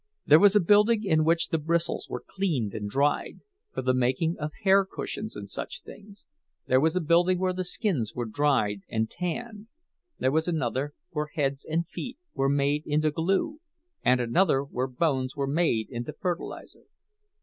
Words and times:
There 0.25 0.39
was 0.39 0.55
a 0.55 0.59
building 0.59 1.03
in 1.03 1.23
which 1.23 1.49
the 1.49 1.59
bristles 1.59 2.07
were 2.09 2.23
cleaned 2.25 2.73
and 2.73 2.89
dried, 2.89 3.41
for 3.71 3.83
the 3.83 3.93
making 3.93 4.35
of 4.39 4.49
hair 4.63 4.83
cushions 4.83 5.35
and 5.35 5.47
such 5.47 5.83
things; 5.83 6.25
there 6.65 6.79
was 6.79 6.95
a 6.95 6.99
building 7.01 7.37
where 7.37 7.53
the 7.53 7.63
skins 7.63 8.15
were 8.15 8.25
dried 8.25 8.81
and 8.89 9.07
tanned, 9.07 9.67
there 10.17 10.31
was 10.31 10.47
another 10.47 10.95
where 11.11 11.27
heads 11.35 11.63
and 11.63 11.85
feet 11.87 12.17
were 12.33 12.49
made 12.49 12.81
into 12.87 13.11
glue, 13.11 13.59
and 14.03 14.19
another 14.19 14.63
where 14.63 14.87
bones 14.87 15.35
were 15.35 15.45
made 15.45 15.87
into 15.91 16.13
fertilizer. 16.13 16.85